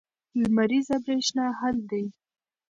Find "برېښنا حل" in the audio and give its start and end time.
1.05-1.77